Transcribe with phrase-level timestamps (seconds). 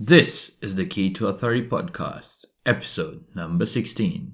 [0.00, 4.32] This is the Key to Authority podcast, episode number 16.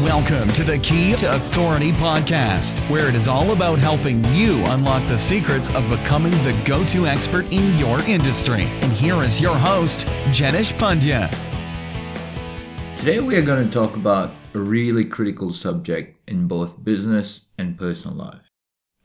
[0.00, 5.08] Welcome to the Key to Authority podcast, where it is all about helping you unlock
[5.08, 8.64] the secrets of becoming the go to expert in your industry.
[8.64, 11.30] And here is your host, Jenish Pandya.
[12.98, 17.78] Today we are going to talk about a really critical subject in both business and
[17.78, 18.50] personal life,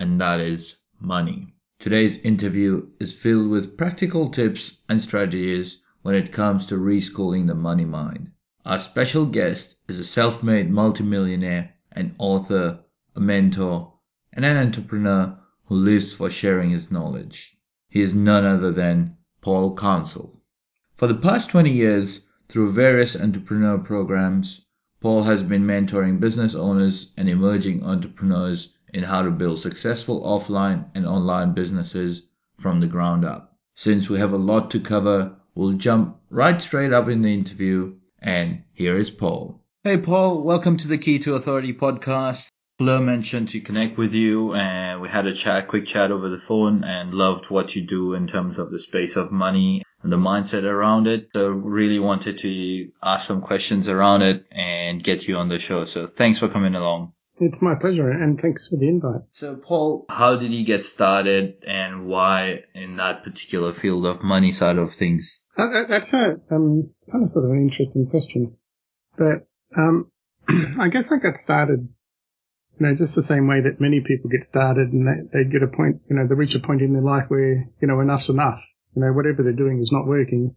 [0.02, 1.55] and that is money.
[1.78, 7.54] Today's interview is filled with practical tips and strategies when it comes to reschooling the
[7.54, 8.32] money mind.
[8.66, 12.80] Our special guest is a self made multimillionaire, an author,
[13.14, 13.94] a mentor,
[14.32, 17.58] and an entrepreneur who lives for sharing his knowledge.
[17.90, 20.42] He is none other than Paul Counsel.
[20.96, 24.62] For the past 20 years, through various entrepreneur programs,
[25.02, 30.86] Paul has been mentoring business owners and emerging entrepreneurs in how to build successful offline
[30.96, 32.24] and online businesses
[32.58, 33.54] from the ground up.
[33.76, 37.96] Since we have a lot to cover, we'll jump right straight up in the interview.
[38.20, 39.62] And here is Paul.
[39.84, 42.48] Hey, Paul, welcome to the Key to Authority podcast.
[42.78, 46.40] Fleur mentioned to connect with you, and we had a chat, quick chat over the
[46.48, 50.18] phone, and loved what you do in terms of the space of money and the
[50.18, 51.28] mindset around it.
[51.34, 55.84] So, really wanted to ask some questions around it and get you on the show.
[55.84, 57.12] So, thanks for coming along.
[57.38, 59.22] It's my pleasure, and thanks for the invite.
[59.34, 64.54] So, Paul, how did you get started, and why in that particular field of money
[64.54, 65.44] side of things?
[65.58, 68.56] Uh, that's a um, kind of sort of an interesting question,
[69.18, 69.48] but
[69.78, 70.12] um,
[70.80, 71.90] I guess I got started,
[72.80, 75.62] you know, just the same way that many people get started, and they, they get
[75.62, 78.30] a point, you know, they reach a point in their life where you know enough's
[78.30, 78.62] enough.
[78.96, 80.56] You know, whatever they're doing is not working,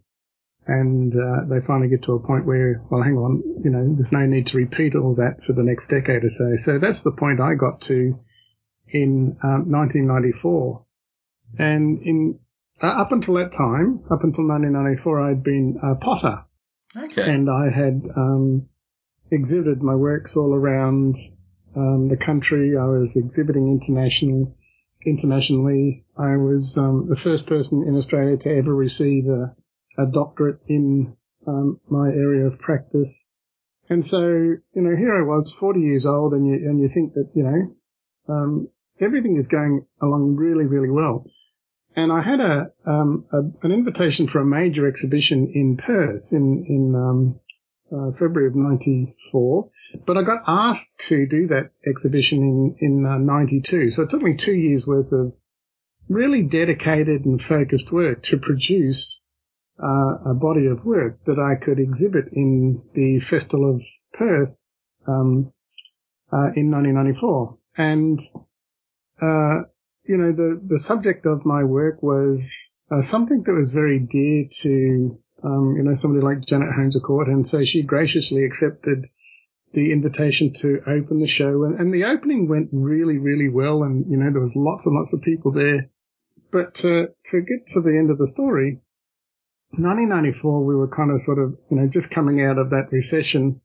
[0.69, 4.11] and uh, they finally get to a point where, well, hang on, you know, there's
[4.11, 6.55] no need to repeat all that for the next decade or so.
[6.57, 8.19] So that's the point I got to
[8.91, 10.85] in um, 1994,
[11.57, 12.39] and in
[12.81, 16.45] uh, up until that time, up until 1994, I'd been a potter,
[16.95, 17.33] Okay.
[17.33, 18.69] and I had um,
[19.31, 21.15] exhibited my works all around
[21.75, 22.77] um, the country.
[22.77, 24.55] I was exhibiting international,
[25.05, 26.05] internationally.
[26.17, 29.55] I was um, the first person in Australia to ever receive a
[29.99, 31.15] a doctorate in
[31.47, 33.27] um, my area of practice.
[33.89, 37.13] And so, you know, here I was, 40 years old, and you, and you think
[37.13, 38.69] that, you know, um,
[39.01, 41.25] everything is going along really, really well.
[41.95, 46.65] And I had a, um, a an invitation for a major exhibition in Perth in,
[46.69, 47.39] in, um,
[47.91, 49.69] uh, February of 94,
[50.05, 53.89] but I got asked to do that exhibition in, in uh, 92.
[53.89, 55.33] So it took me two years worth of
[56.07, 59.18] really dedicated and focused work to produce
[59.81, 63.81] uh, a body of work that I could exhibit in the Festival of
[64.13, 64.55] Perth
[65.07, 65.53] um,
[66.31, 67.57] uh, in 1994.
[67.77, 68.19] And
[69.21, 69.63] uh,
[70.03, 74.45] you know, the the subject of my work was uh, something that was very dear
[74.61, 79.05] to um, you know somebody like Janet Holmes Court, and so she graciously accepted
[79.73, 84.09] the invitation to open the show, and, and the opening went really, really well, and
[84.09, 85.89] you know there was lots and lots of people there.
[86.51, 88.79] But to to get to the end of the story,
[89.71, 93.61] 1994, we were kind of sort of, you know, just coming out of that recession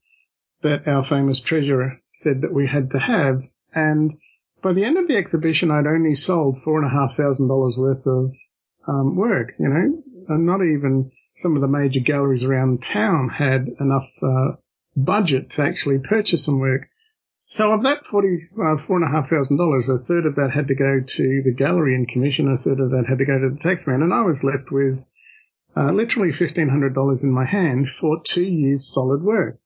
[0.63, 3.43] that our famous treasurer said that we had to have.
[3.75, 4.13] And
[4.63, 7.77] by the end of the exhibition, I'd only sold four and a half thousand dollars
[7.79, 8.33] worth of
[8.87, 13.69] um, work, you know, and not even some of the major galleries around town had
[13.81, 14.53] enough uh,
[14.97, 16.89] budget to actually purchase some work.
[17.47, 20.51] So of that forty uh, four and a half thousand dollars, a third of that
[20.55, 23.39] had to go to the gallery in commission, a third of that had to go
[23.39, 24.99] to the taxman, and I was left with
[25.77, 29.59] uh, literally $1,500 in my hand for two years solid work.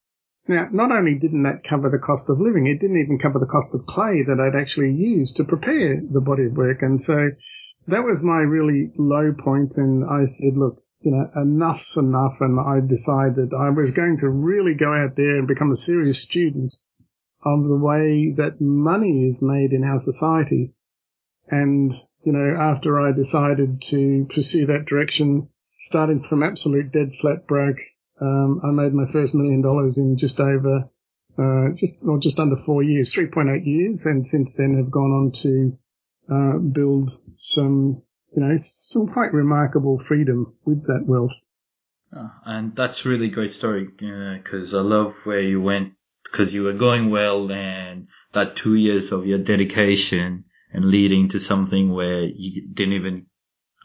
[0.47, 3.47] Now, not only didn't that cover the cost of living, it didn't even cover the
[3.47, 6.81] cost of clay that I'd actually used to prepare the body of work.
[6.81, 7.31] And so
[7.87, 9.77] that was my really low point.
[9.77, 14.29] and I said, look, you know, enough's enough, and I decided I was going to
[14.29, 16.75] really go out there and become a serious student
[17.45, 20.73] of the way that money is made in our society.
[21.49, 21.93] And,
[22.25, 27.79] you know, after I decided to pursue that direction, starting from absolute dead flat broke,
[28.21, 30.91] um, I made my first million dollars in just over,
[31.39, 35.33] uh, just or just under four years, 3.8 years, and since then have gone on
[35.43, 35.79] to
[36.31, 38.03] uh, build some,
[38.37, 41.33] you know, some quite remarkable freedom with that wealth.
[42.13, 45.93] Oh, and that's really great story because I love where you went
[46.25, 51.41] because you were going well and that two years of your dedication and leading to
[51.41, 53.27] something where you didn't even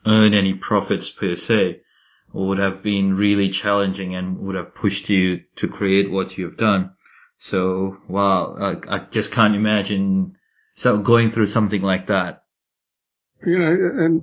[0.06, 1.82] earn any profits per se
[2.34, 6.92] would have been really challenging and would have pushed you to create what you've done.
[7.38, 10.36] So, wow, I, I just can't imagine
[10.76, 12.44] so going through something like that.
[13.46, 13.72] You know,
[14.06, 14.22] and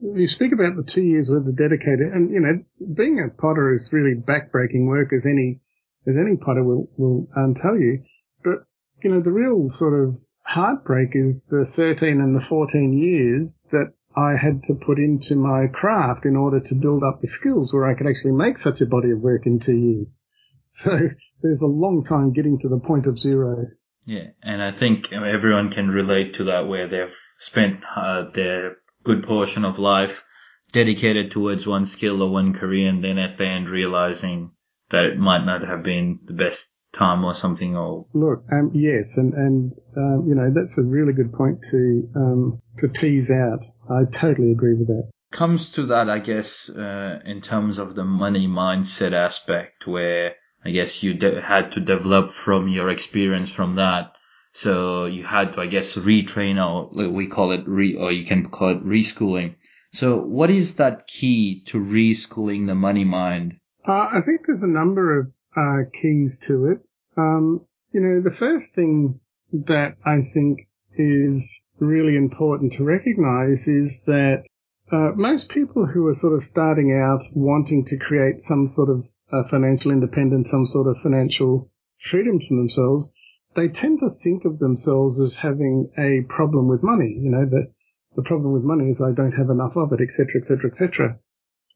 [0.00, 2.64] you speak about the two years with the dedicated, and you know,
[2.94, 5.60] being a potter is really backbreaking work, as any
[6.06, 8.02] as any potter will will um, tell you.
[8.42, 8.64] But
[9.04, 13.92] you know, the real sort of heartbreak is the 13 and the 14 years that
[14.16, 17.86] I had to put into my craft in order to build up the skills where
[17.86, 20.20] I could actually make such a body of work in two years.
[20.74, 21.10] So
[21.42, 23.66] there's a long time getting to the point of zero.
[24.06, 29.22] Yeah, and I think everyone can relate to that where they've spent uh, their good
[29.22, 30.24] portion of life
[30.72, 34.52] dedicated towards one skill or one career and then at the end realizing
[34.90, 38.06] that it might not have been the best time or something or?
[38.12, 42.60] Look um, yes and and um, you know that's a really good point to um,
[42.78, 43.60] to tease out.
[43.90, 45.10] I totally agree with that.
[45.32, 50.70] Comes to that i guess uh, in terms of the money mindset aspect where i
[50.70, 54.12] guess you de- had to develop from your experience from that.
[54.52, 58.50] So you had to i guess retrain or we call it re or you can
[58.50, 59.54] call it reschooling.
[59.94, 63.54] So what is that key to reschooling the money mind?
[63.88, 66.78] Uh, i think there's a number of uh, keys to it.
[67.16, 69.20] Um, you know, the first thing
[69.52, 70.66] that I think
[70.96, 74.44] is really important to recognize is that
[74.90, 79.04] uh, most people who are sort of starting out wanting to create some sort of
[79.32, 81.70] uh, financial independence, some sort of financial
[82.10, 83.12] freedom for themselves,
[83.56, 87.18] they tend to think of themselves as having a problem with money.
[87.20, 87.72] You know, the,
[88.16, 91.18] the problem with money is I don't have enough of it, etc., etc., etc.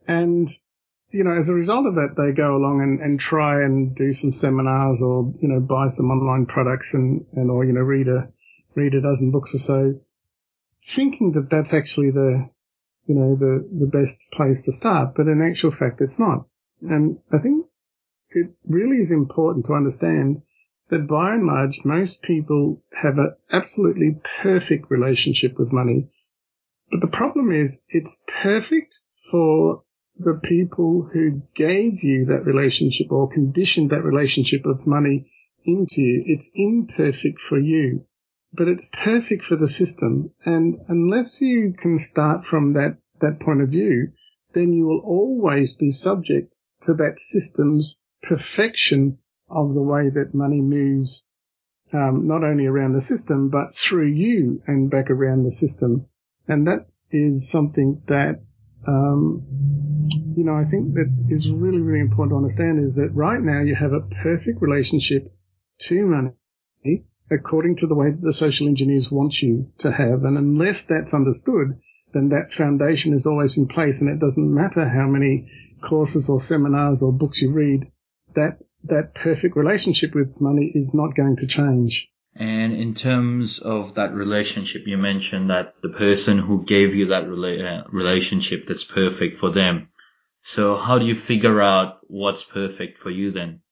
[0.06, 0.48] And
[1.16, 4.12] you know, as a result of that, they go along and, and try and do
[4.12, 8.06] some seminars or, you know, buy some online products and, and, or, you know, read
[8.06, 8.28] a,
[8.74, 9.94] read a dozen books or so,
[10.94, 12.50] thinking that that's actually the,
[13.06, 15.14] you know, the, the best place to start.
[15.16, 16.44] But in actual fact, it's not.
[16.82, 17.64] And I think
[18.30, 20.42] it really is important to understand
[20.90, 26.08] that by and large, most people have an absolutely perfect relationship with money.
[26.90, 28.94] But the problem is it's perfect
[29.30, 29.82] for
[30.18, 35.30] the people who gave you that relationship or conditioned that relationship of money
[35.64, 36.22] into you.
[36.26, 38.06] It's imperfect for you,
[38.52, 40.32] but it's perfect for the system.
[40.44, 44.12] And unless you can start from that, that point of view,
[44.54, 46.54] then you will always be subject
[46.86, 49.18] to that system's perfection
[49.50, 51.28] of the way that money moves,
[51.92, 56.06] um, not only around the system, but through you and back around the system.
[56.48, 58.40] And that is something that
[58.86, 59.42] um,
[60.36, 63.62] you know, I think that is really, really important to understand is that right now
[63.62, 65.32] you have a perfect relationship
[65.88, 70.24] to money according to the way that the social engineers want you to have.
[70.24, 71.78] And unless that's understood,
[72.12, 75.50] then that foundation is always in place and it doesn't matter how many
[75.82, 77.90] courses or seminars or books you read,
[78.34, 82.08] that, that perfect relationship with money is not going to change.
[82.38, 87.24] And in terms of that relationship, you mentioned that the person who gave you that
[87.24, 89.88] rela- uh, relationship that's perfect for them.
[90.42, 93.62] So how do you figure out what's perfect for you then?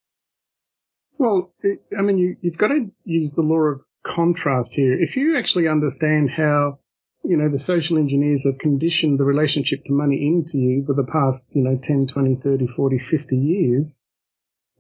[1.19, 4.95] Well, it, I mean, you, you've got to use the law of contrast here.
[5.01, 6.79] If you actually understand how,
[7.23, 11.07] you know, the social engineers have conditioned the relationship to money into you for the
[11.11, 14.03] past, you know, 10, 20, 30, 40, 50 years,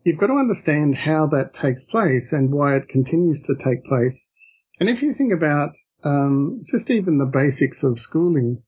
[0.04, 4.30] you've got to understand how that takes place and why it continues to take place.
[4.78, 5.74] And if you think about
[6.04, 8.62] um, just even the basics of schooling,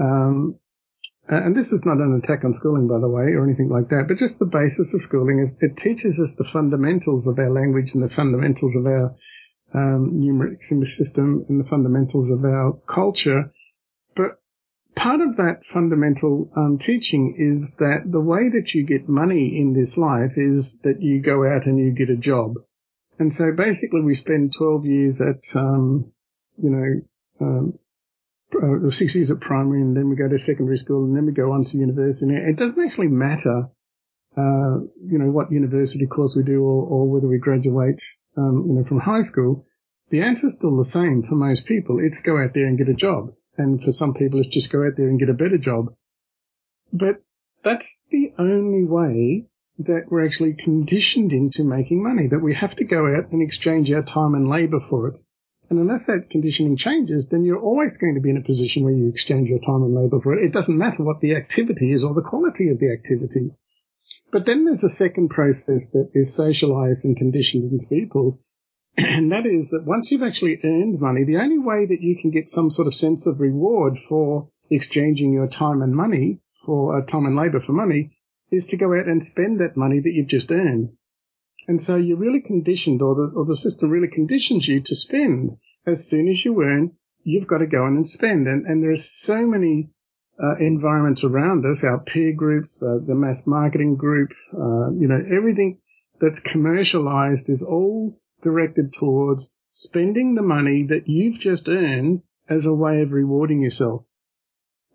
[0.00, 0.58] um,
[1.28, 4.06] and this is not an attack on schooling, by the way, or anything like that,
[4.08, 7.90] but just the basis of schooling is it teaches us the fundamentals of our language
[7.94, 9.14] and the fundamentals of our
[9.74, 13.52] um, numeric system and the fundamentals of our culture.
[14.96, 19.72] Part of that fundamental um, teaching is that the way that you get money in
[19.72, 22.56] this life is that you go out and you get a job.
[23.18, 26.12] And so basically we spend 12 years at, um,
[26.56, 27.78] you know, um,
[28.52, 31.32] uh, six years at primary and then we go to secondary school and then we
[31.32, 32.34] go on to university.
[32.34, 33.68] It doesn't actually matter,
[34.36, 38.02] uh, you know, what university course we do or, or whether we graduate,
[38.36, 39.66] um, you know, from high school.
[40.10, 42.00] The answer's still the same for most people.
[42.02, 43.34] It's go out there and get a job.
[43.60, 45.94] And for some people, it's just go out there and get a better job.
[46.92, 47.22] But
[47.62, 49.48] that's the only way
[49.78, 53.90] that we're actually conditioned into making money, that we have to go out and exchange
[53.90, 55.14] our time and labor for it.
[55.68, 58.94] And unless that conditioning changes, then you're always going to be in a position where
[58.94, 60.44] you exchange your time and labor for it.
[60.44, 63.50] It doesn't matter what the activity is or the quality of the activity.
[64.32, 68.40] But then there's a second process that is socialized and conditioned into people,
[69.08, 72.30] and that is that once you've actually earned money, the only way that you can
[72.30, 77.06] get some sort of sense of reward for exchanging your time and money for uh,
[77.06, 78.16] time and labor for money
[78.50, 80.90] is to go out and spend that money that you've just earned.
[81.68, 85.56] And so you're really conditioned, or the, or the system really conditions you to spend.
[85.86, 86.92] As soon as you earn,
[87.22, 88.48] you've got to go in and spend.
[88.48, 89.90] And, and there are so many
[90.42, 95.20] uh, environments around us, our peer groups, uh, the mass marketing group, uh, you know,
[95.36, 95.78] everything
[96.20, 102.74] that's commercialized is all directed towards spending the money that you've just earned as a
[102.74, 104.04] way of rewarding yourself.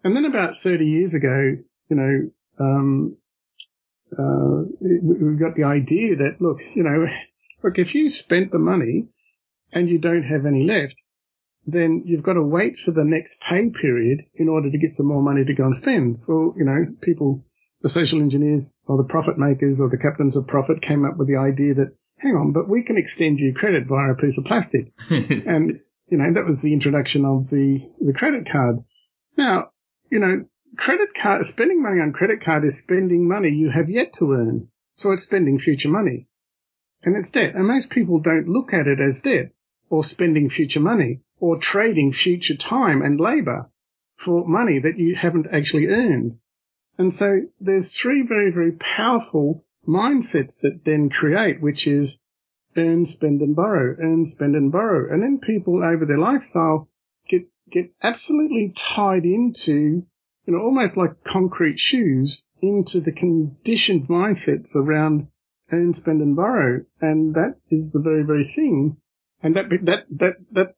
[0.03, 1.57] And then about 30 years ago,
[1.89, 3.17] you know, um,
[4.17, 7.07] uh, we got the idea that, look, you know,
[7.63, 9.07] look, if you spent the money
[9.71, 10.95] and you don't have any left,
[11.65, 15.07] then you've got to wait for the next pay period in order to get some
[15.07, 16.19] more money to go and spend.
[16.27, 17.43] Well, you know, people,
[17.81, 21.27] the social engineers or the profit makers or the captains of profit came up with
[21.27, 24.45] the idea that, hang on, but we can extend you credit via a piece of
[24.45, 24.91] plastic.
[25.09, 28.83] and, you know, that was the introduction of the, the credit card.
[29.37, 29.71] Now,
[30.09, 30.45] you know,
[30.77, 34.69] credit card, spending money on credit card is spending money you have yet to earn.
[34.93, 36.27] So it's spending future money.
[37.03, 37.55] And it's debt.
[37.55, 39.51] And most people don't look at it as debt
[39.89, 43.69] or spending future money or trading future time and labor
[44.17, 46.37] for money that you haven't actually earned.
[46.97, 52.19] And so there's three very, very powerful mindsets that then create, which is
[52.77, 55.11] earn, spend and borrow, earn, spend and borrow.
[55.11, 56.89] And then people over their lifestyle
[57.29, 60.05] get, get absolutely tied into,
[60.45, 65.27] you know, almost like concrete shoes into the conditioned mindsets around
[65.71, 66.81] earn, spend and borrow.
[67.01, 68.97] And that is the very, very thing.
[69.41, 70.75] And that, that, that, that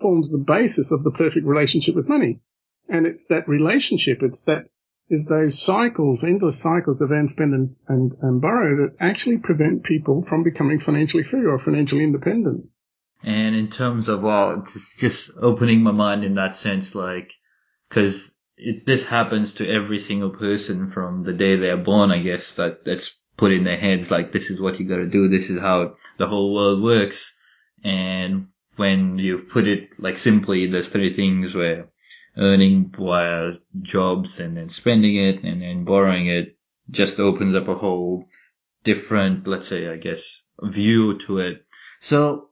[0.00, 2.40] forms the basis of the perfect relationship with money.
[2.88, 4.66] And it's that relationship, it's that,
[5.12, 9.84] is those cycles, endless cycles of earn, spend and, and, and borrow that actually prevent
[9.84, 12.64] people from becoming financially free or financially independent.
[13.22, 17.30] And in terms of, well, it's just opening my mind in that sense, like,
[17.90, 22.54] cause it, this happens to every single person from the day they're born, I guess,
[22.54, 25.60] that that's put in their heads, like, this is what you gotta do, this is
[25.60, 27.38] how the whole world works.
[27.84, 31.91] And when you put it like simply, there's three things where
[32.36, 36.56] earning via jobs and then spending it and then borrowing it
[36.90, 38.24] just opens up a whole
[38.84, 41.64] different, let's say, I guess, view to it.
[42.00, 42.48] So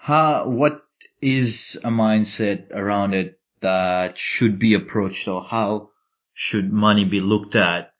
[0.00, 0.82] how, what
[1.20, 5.90] is a mindset around it that should be approached or how
[6.34, 7.92] should money be looked at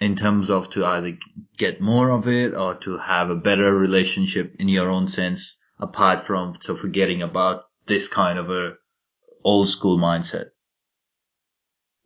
[0.00, 1.18] in terms of to either
[1.56, 6.26] get more of it or to have a better relationship in your own sense apart
[6.26, 8.74] from so forgetting about this kind of a
[9.48, 10.50] old school mindset?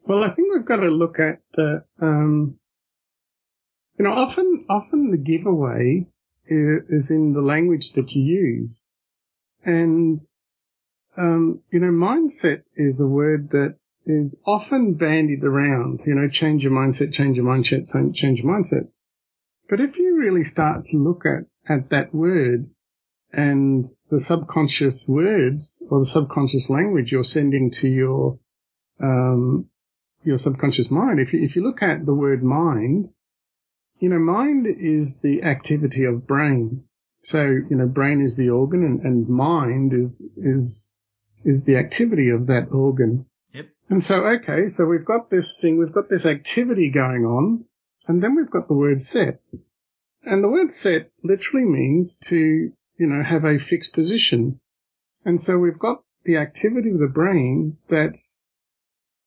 [0.04, 2.58] Well, I think we've got to look at the, um,
[3.98, 6.06] you know, often, often the giveaway
[6.46, 8.84] is, in the language that you use.
[9.64, 10.18] And,
[11.16, 16.62] um, you know, mindset is a word that is often bandied around, you know, change
[16.62, 17.84] your mindset, change your mindset,
[18.14, 18.88] change your mindset.
[19.68, 22.68] But if you really start to look at, at that word,
[23.32, 28.38] and the subconscious words or the subconscious language you're sending to your
[29.02, 29.70] um,
[30.22, 31.18] your subconscious mind.
[31.18, 33.08] If you, if you look at the word mind,
[34.00, 36.84] you know, mind is the activity of brain.
[37.22, 40.92] So, you know, brain is the organ and, and mind is, is,
[41.42, 43.24] is the activity of that organ.
[43.54, 43.66] Yep.
[43.88, 47.64] And so, okay, so we've got this thing, we've got this activity going on,
[48.06, 49.40] and then we've got the word set.
[50.22, 54.60] And the word set literally means to you know, have a fixed position.
[55.24, 58.46] And so we've got the activity of the brain that's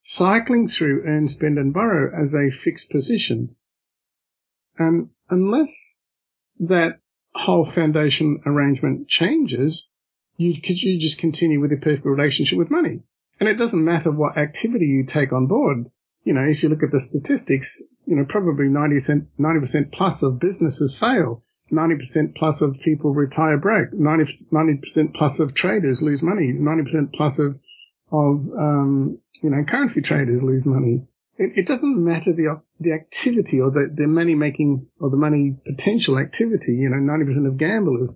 [0.01, 3.55] cycling through earn, spend and borrow as a fixed position.
[4.77, 5.97] And unless
[6.59, 6.99] that
[7.33, 9.89] whole foundation arrangement changes,
[10.37, 13.01] you, could you just continue with a perfect relationship with money.
[13.39, 15.85] And it doesn't matter what activity you take on board.
[16.23, 20.39] You know, if you look at the statistics, you know, probably 90%, 90% plus of
[20.39, 23.93] businesses fail 90% plus of people retire broke.
[23.93, 26.53] 90, percent plus of traders lose money.
[26.53, 27.55] 90% plus of,
[28.11, 31.07] of, um, you know, currency traders lose money.
[31.37, 35.57] It, it doesn't matter the, the activity or the, the money making or the money
[35.65, 36.73] potential activity.
[36.73, 38.15] You know, 90% of gamblers.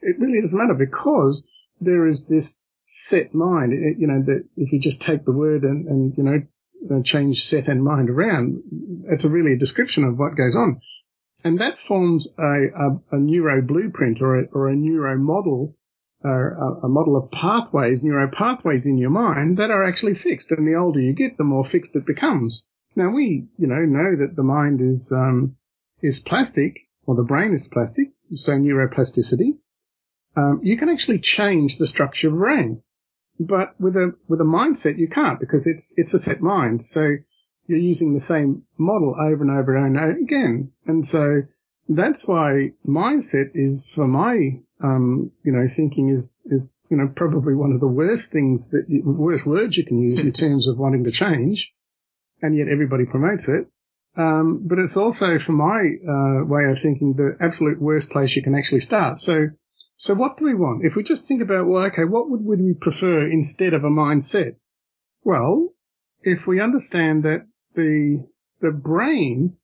[0.00, 1.48] It really doesn't matter because
[1.80, 3.72] there is this set mind.
[3.72, 7.44] It, you know, that if you just take the word and, and, you know, change
[7.44, 8.62] set and mind around,
[9.08, 10.80] it's a really a description of what goes on.
[11.46, 15.76] And that forms a, a, a neuro blueprint or a, or a neuro model,
[16.24, 16.28] uh,
[16.82, 20.50] a, model of pathways, neuro pathways in your mind that are actually fixed.
[20.50, 22.66] And the older you get, the more fixed it becomes.
[22.96, 25.54] Now we, you know, know that the mind is, um,
[26.02, 29.58] is plastic or the brain is plastic, so neuroplasticity.
[30.36, 32.82] Um, you can actually change the structure of brain.
[33.38, 36.86] But with a, with a mindset, you can't because it's, it's a set mind.
[36.90, 37.18] So
[37.66, 40.72] you're using the same model over and over and over again.
[40.86, 41.42] And so
[41.88, 47.54] that's why mindset is for my, um, you know, thinking is, is, you know, probably
[47.54, 50.78] one of the worst things that, you, worst words you can use in terms of
[50.78, 51.72] wanting to change.
[52.42, 53.66] and yet everybody promotes it.
[54.16, 58.42] Um, but it's also, for my uh, way of thinking, the absolute worst place you
[58.42, 59.18] can actually start.
[59.18, 59.48] So,
[59.96, 60.84] so what do we want?
[60.84, 63.90] If we just think about, well, okay, what would, would we prefer instead of a
[63.90, 64.56] mindset?
[65.22, 65.74] Well,
[66.22, 67.46] if we understand that
[67.76, 68.26] the
[68.60, 69.56] the brain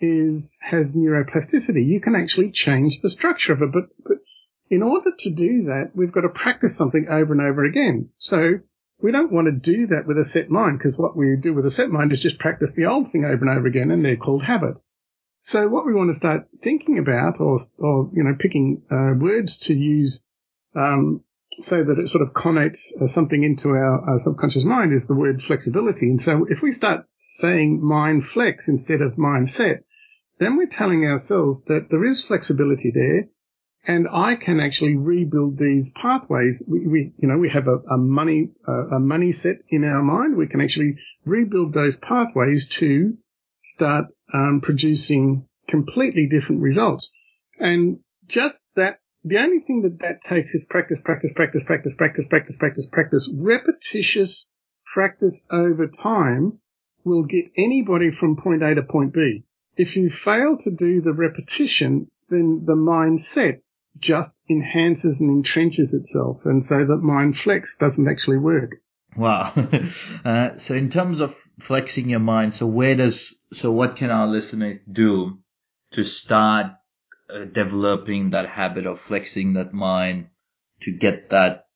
[0.00, 3.72] is has neuroplasticity, you can actually change the structure of it.
[3.72, 4.18] But, but
[4.68, 8.10] in order to do that, we've got to practice something over and over again.
[8.16, 8.60] So
[9.00, 11.66] we don't want to do that with a set mind because what we do with
[11.66, 14.16] a set mind is just practice the old thing over and over again, and they're
[14.16, 14.96] called habits.
[15.40, 19.58] So what we want to start thinking about, or or you know, picking uh, words
[19.66, 20.26] to use,
[20.74, 25.06] um, so that it sort of connotes uh, something into our, our subconscious mind, is
[25.06, 26.10] the word flexibility.
[26.10, 29.80] And so if we start saying mind flex instead of mindset,
[30.38, 33.28] then we're telling ourselves that there is flexibility there
[33.86, 36.62] and I can actually rebuild these pathways.
[36.66, 40.02] We, we you know, we have a, a money, uh, a money set in our
[40.02, 40.36] mind.
[40.36, 43.16] We can actually rebuild those pathways to
[43.62, 47.12] start um, producing completely different results.
[47.58, 52.24] And just that, the only thing that that takes is practice, practice, practice, practice, practice,
[52.28, 53.30] practice, practice, practice.
[53.34, 54.52] Repetitious
[54.94, 56.60] practice over time
[57.04, 59.42] will get anybody from point A to point B.
[59.76, 63.62] If you fail to do the repetition, then the mindset
[63.98, 68.76] just enhances and entrenches itself, and so that mind flex doesn't actually work.
[69.16, 69.52] Wow.
[70.24, 74.26] Uh, so in terms of flexing your mind, so where does so what can our
[74.26, 75.38] listener do
[75.92, 76.72] to start
[77.32, 80.28] uh, developing that habit of flexing that mind
[80.80, 81.66] to get that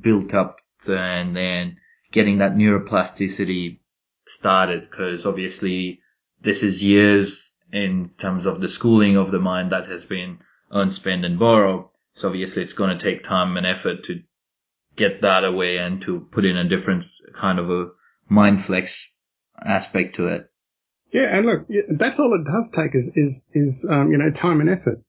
[0.00, 1.76] built up and then
[2.12, 3.80] getting that neuroplasticity
[4.26, 4.90] started?
[4.90, 6.00] Because obviously
[6.40, 10.38] this is years in terms of the schooling of the mind that has been
[10.72, 11.90] earn, spend, and borrow.
[12.14, 14.22] So obviously it's going to take time and effort to
[14.96, 17.88] get that away and to put in a different kind of a
[18.28, 19.12] mind flex
[19.62, 20.50] aspect to it.
[21.12, 21.66] Yeah, and look,
[21.98, 25.02] that's all it does take is is is um, you know time and effort.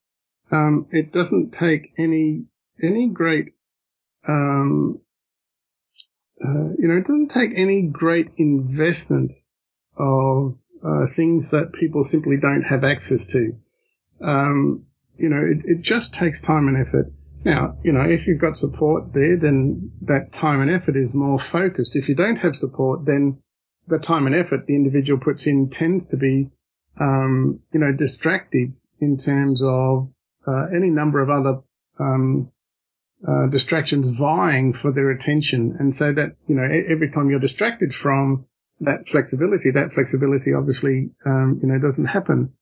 [0.52, 2.46] Um, it doesn't take any
[2.82, 3.54] any great
[4.28, 5.02] um,
[6.44, 9.32] uh, you know it doesn't take any great investment
[9.98, 10.56] of
[10.86, 13.54] uh, things that people simply don't have access to.
[14.22, 14.86] Um,
[15.18, 17.12] you know, it, it just takes time and effort.
[17.44, 21.40] Now, you know, if you've got support there, then that time and effort is more
[21.40, 21.96] focused.
[21.96, 23.42] If you don't have support, then
[23.88, 26.50] the time and effort the individual puts in tends to be,
[27.00, 30.10] um, you know, distracted in terms of
[30.48, 31.62] uh, any number of other
[32.00, 32.52] um,
[33.28, 35.78] uh, distractions vying for their attention.
[35.80, 38.46] And so that, you know, every time you're distracted from
[38.82, 42.54] that flexibility, that flexibility obviously, um, you know, doesn't happen.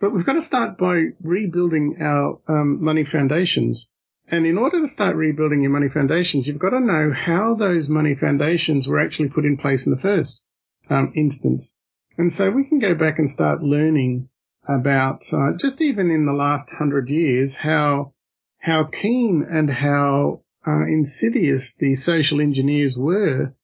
[0.00, 3.90] But we've got to start by rebuilding our um, money foundations.
[4.28, 7.88] And in order to start rebuilding your money foundations, you've got to know how those
[7.88, 10.46] money foundations were actually put in place in the first
[10.90, 11.74] um, instance.
[12.18, 14.28] And so we can go back and start learning
[14.68, 18.12] about uh, just even in the last hundred years how
[18.58, 23.54] how keen and how uh, insidious the social engineers were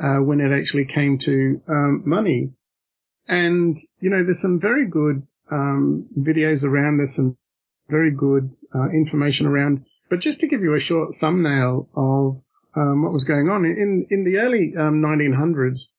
[0.00, 2.52] uh, when it actually came to um, money.
[3.28, 7.36] And, you know, there's some very good um, videos around, there's some
[7.88, 9.84] very good uh, information around.
[10.08, 12.40] But just to give you a short thumbnail of
[12.76, 15.94] um, what was going on, in, in the early um, 1900s,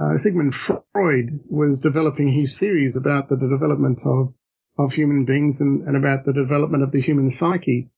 [0.00, 4.34] uh, Sigmund Freud was developing his theories about the development of,
[4.78, 7.90] of human beings and, and about the development of the human psyche.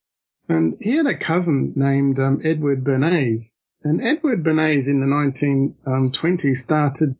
[0.48, 3.54] And he had a cousin named um, Edward Bernays.
[3.82, 7.16] And Edward Bernays in the 1920s started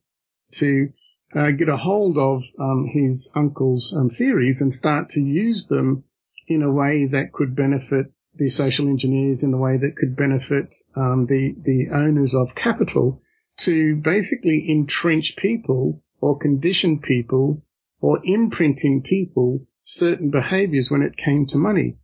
[0.54, 0.92] to
[1.34, 6.04] uh, get a hold of um, his uncle's um, theories and start to use them
[6.46, 10.74] in a way that could benefit the social engineers, in a way that could benefit
[10.96, 13.22] um, the the owners of capital,
[13.58, 17.62] to basically entrench people or condition people
[18.00, 21.96] or imprinting people certain behaviors when it came to money.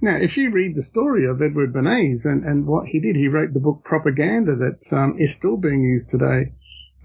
[0.00, 3.28] Now, if you read the story of Edward Bernays and, and what he did, he
[3.28, 6.52] wrote the book Propaganda that um, is still being used today.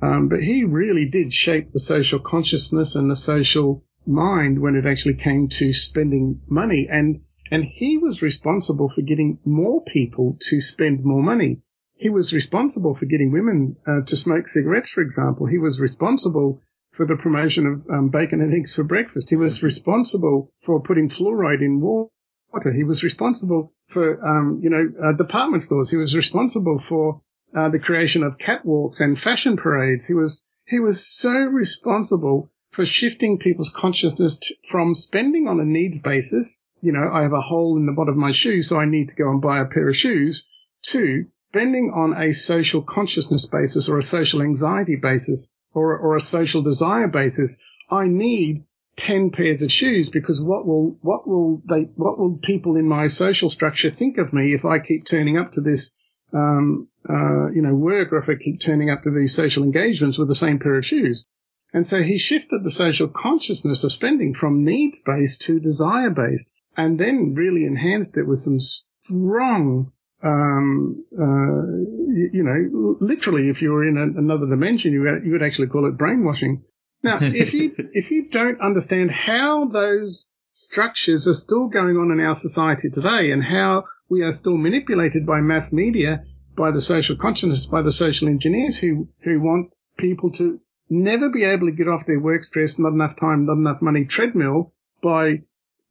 [0.01, 4.85] Um, but he really did shape the social consciousness and the social mind when it
[4.85, 6.87] actually came to spending money.
[6.89, 11.61] And, and he was responsible for getting more people to spend more money.
[11.99, 15.47] He was responsible for getting women uh, to smoke cigarettes, for example.
[15.47, 16.61] He was responsible
[16.93, 19.29] for the promotion of um, bacon and eggs for breakfast.
[19.29, 22.71] He was responsible for putting fluoride in water.
[22.73, 25.89] He was responsible for, um, you know, uh, department stores.
[25.89, 27.21] He was responsible for
[27.53, 30.05] uh, the creation of catwalks and fashion parades.
[30.05, 35.65] He was he was so responsible for shifting people's consciousness to, from spending on a
[35.65, 36.61] needs basis.
[36.81, 39.09] You know, I have a hole in the bottom of my shoe, so I need
[39.09, 40.47] to go and buy a pair of shoes.
[40.91, 45.51] To spending on a social consciousness basis or a social anxiety basis.
[45.73, 47.55] or, or a social desire basis.
[47.89, 48.65] I need
[48.97, 53.07] 10 pairs of shoes because what will, what will they, what will people in my
[53.07, 55.95] social structure think of me if I keep turning up to this,
[56.33, 60.17] um, uh, you know, work or if I keep turning up to these social engagements
[60.17, 61.25] with the same pair of shoes?
[61.71, 66.49] And so he shifted the social consciousness of spending from needs based to desire based
[66.75, 69.91] and then really enhanced it with some strong
[70.23, 75.25] um, uh, you, you, know, literally, if you were in a, another dimension, you would,
[75.25, 76.63] you would actually call it brainwashing.
[77.03, 82.19] Now, if you if you don't understand how those structures are still going on in
[82.19, 86.23] our society today, and how we are still manipulated by mass media,
[86.57, 91.43] by the social consciousness, by the social engineers who who want people to never be
[91.43, 95.43] able to get off their work stress, not enough time, not enough money treadmill by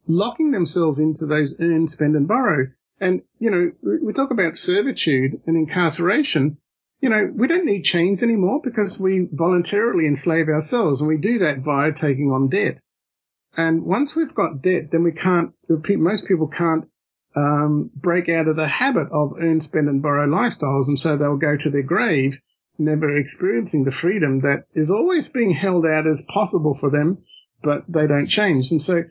[0.07, 2.67] locking themselves into those earn, spend, and borrow.
[2.99, 3.71] And, you know,
[4.03, 6.57] we talk about servitude and incarceration.
[7.01, 11.39] You know, we don't need chains anymore because we voluntarily enslave ourselves and we do
[11.39, 12.79] that via taking on debt.
[13.55, 16.85] And once we've got debt, then we can't, most people can't
[17.35, 20.87] um, break out of the habit of earn, spend and borrow lifestyles.
[20.87, 22.33] And so they'll go to their grave
[22.79, 27.17] never experiencing the freedom that is always being held out as possible for them,
[27.61, 28.71] but they don't change.
[28.71, 29.03] And so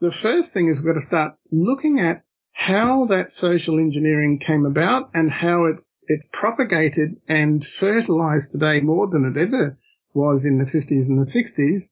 [0.00, 2.22] the first thing is we've got to start looking at
[2.54, 9.08] how that social engineering came about and how it's it's propagated and fertilized today more
[9.08, 9.76] than it ever
[10.14, 11.88] was in the 50s and the 60s.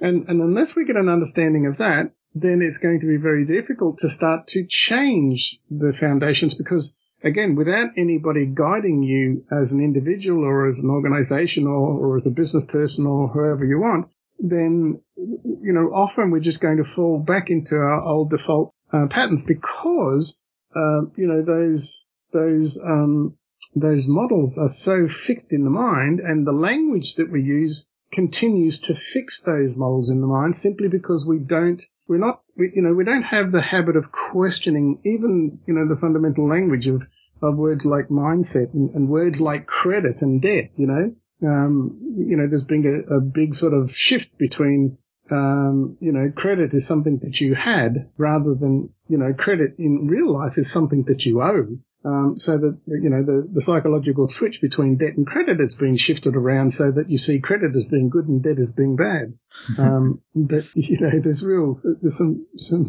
[0.00, 3.46] And, and unless we get an understanding of that, then it's going to be very
[3.46, 9.80] difficult to start to change the foundations because again, without anybody guiding you as an
[9.80, 14.08] individual or as an organization or, or as a business person or whoever you want,
[14.40, 19.06] then, you know, often we're just going to fall back into our old default uh,
[19.08, 20.40] patterns because
[20.74, 23.36] uh, you know those those um,
[23.74, 28.78] those models are so fixed in the mind, and the language that we use continues
[28.78, 32.82] to fix those models in the mind simply because we don't we're not we, you
[32.82, 37.02] know we don't have the habit of questioning even you know the fundamental language of
[37.40, 41.14] of words like mindset and, and words like credit and debt you know?
[41.44, 44.98] Um, you know there's been a, a big sort of shift between
[45.32, 50.06] um, you know, credit is something that you had rather than, you know, credit in
[50.06, 51.78] real life is something that you owe.
[52.04, 55.96] Um, so that, you know, the, the psychological switch between debt and credit has been
[55.96, 59.34] shifted around so that you see credit as being good and debt as being bad.
[59.78, 62.88] Um, but, you know, there's real, there's some, some,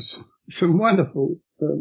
[0.49, 1.75] some wonderful uh,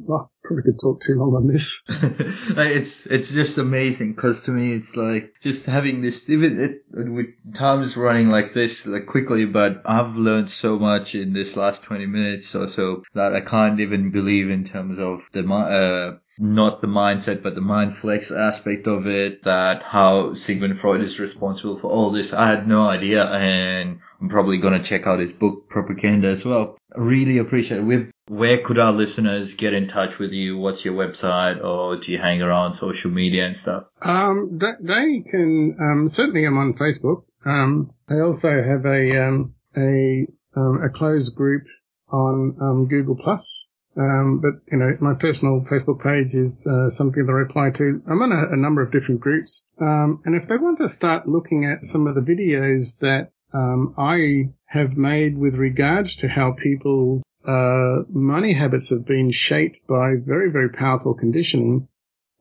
[0.53, 1.83] probably could talk too long on this.
[1.89, 7.27] it's it's just amazing because to me it's like just having this even it, with
[7.55, 12.07] time's running like this like quickly, but I've learned so much in this last twenty
[12.07, 16.87] minutes or so that I can't even believe in terms of the uh, not the
[16.87, 21.91] mindset, but the mind flex aspect of it, that how Sigmund Freud is responsible for
[21.91, 22.33] all this.
[22.33, 26.45] I had no idea and I'm probably going to check out his book Propaganda as
[26.45, 26.79] well.
[26.95, 27.85] I really appreciate it.
[27.85, 30.57] With where could our listeners get in touch with you?
[30.57, 33.85] What's your website or do you hang around social media and stuff?
[34.01, 37.25] Um, they can, um, certainly I'm on Facebook.
[37.45, 40.27] Um, I also have a, um, a,
[40.57, 41.65] um, a closed group
[42.11, 43.69] on, um, Google Plus.
[43.97, 48.03] Um, but you know, my personal Facebook page is uh, something that I reply to.
[48.09, 51.29] I'm on a, a number of different groups, um, and if they want to start
[51.29, 56.53] looking at some of the videos that um, I have made with regards to how
[56.53, 61.89] people's uh, money habits have been shaped by very, very powerful conditioning,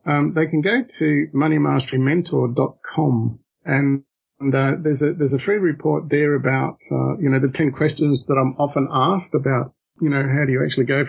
[0.06, 4.04] um, they can go to moneymasterymentor.com and
[4.39, 7.71] and uh, there's a there's a free report there about uh, you know the ten
[7.71, 11.06] questions that I'm often asked about you know how do you actually go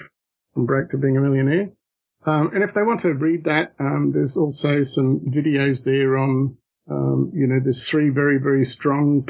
[0.52, 1.70] from broke to being a millionaire.
[2.24, 6.56] Um, and if they want to read that, um, there's also some videos there on,
[6.88, 9.26] um, you know, there's three very, very strong,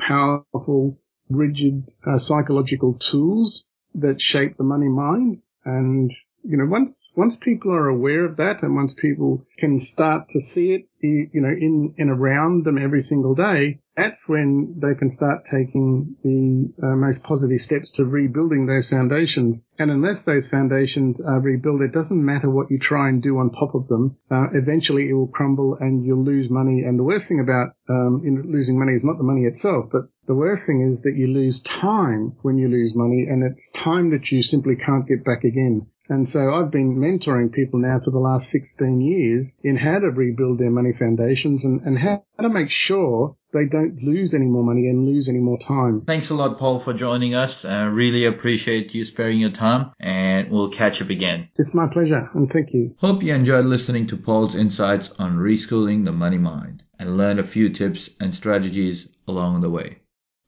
[0.62, 0.98] powerful,
[1.28, 5.42] rigid uh, psychological tools that shape the money mind.
[5.64, 6.10] And,
[6.44, 10.40] you know, once, once people are aware of that and once people can start to
[10.40, 15.10] see it, you know, in and around them every single day, that's when they can
[15.10, 19.64] start taking the uh, most positive steps to rebuilding those foundations.
[19.78, 23.50] And unless those foundations are rebuilt, it doesn't matter what you try and do on
[23.50, 24.16] top of them.
[24.30, 26.82] Uh, eventually, it will crumble and you'll lose money.
[26.82, 30.34] And the worst thing about um, losing money is not the money itself, but the
[30.34, 34.30] worst thing is that you lose time when you lose money, and it's time that
[34.30, 35.86] you simply can't get back again.
[36.12, 40.10] And so I've been mentoring people now for the last 16 years in how to
[40.10, 44.62] rebuild their money foundations and, and how to make sure they don't lose any more
[44.62, 46.02] money and lose any more time.
[46.02, 47.64] Thanks a lot, Paul, for joining us.
[47.64, 51.48] I really appreciate you sparing your time and we'll catch up again.
[51.56, 52.94] It's my pleasure and thank you.
[52.98, 57.42] Hope you enjoyed listening to Paul's insights on reschooling the money mind and learned a
[57.54, 60.00] few tips and strategies along the way.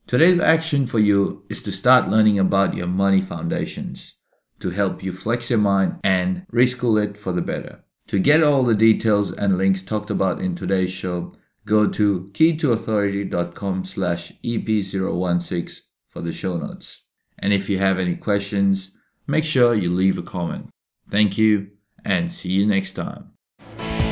[0.05, 4.15] Today's action for you is to start learning about your money foundations
[4.59, 7.83] to help you flex your mind and reschool it for the better.
[8.07, 11.33] To get all the details and links talked about in today's show,
[11.65, 17.01] go to keytoauthority.com slash EP016 for the show notes.
[17.39, 18.91] And if you have any questions,
[19.27, 20.69] make sure you leave a comment.
[21.09, 21.71] Thank you
[22.03, 23.31] and see you next time.